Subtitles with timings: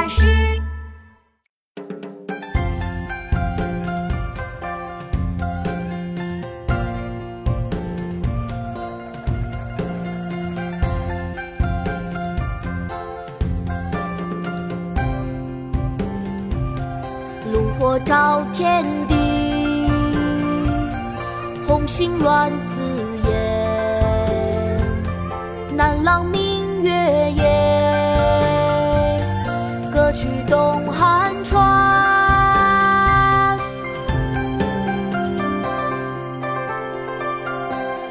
[0.00, 0.24] 巴士。
[17.50, 19.90] 炉火照天地，
[21.66, 22.84] 红星乱紫
[30.28, 31.58] 歌曲东汉川。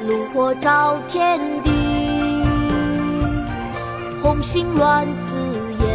[0.08, 2.44] 炉火照天地，
[4.22, 5.38] 红星乱紫
[5.80, 5.86] 烟。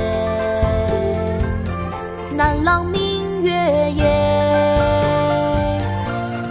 [2.37, 4.05] 南朗明月夜，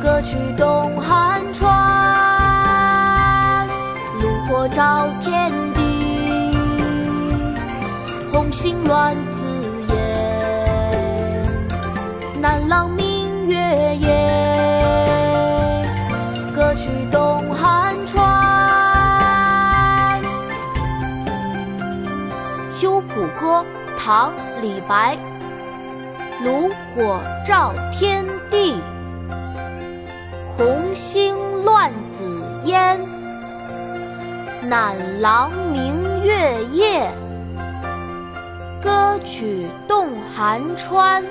[0.01, 1.70] 歌曲东汉川。
[4.20, 5.49] 炉火照天
[8.51, 9.47] 红星乱紫
[9.93, 9.95] 烟。
[12.41, 13.55] 南朗明月
[13.95, 15.87] 夜，
[16.53, 18.21] 歌曲东汉川。
[22.77, 23.63] 《秋浦歌》
[23.98, 25.17] 唐·李白。
[26.43, 28.81] 炉火照天地，
[30.57, 32.26] 红星乱紫
[32.65, 32.99] 烟。
[34.67, 37.09] 南朗明月夜，
[39.25, 41.23] 曲动寒川。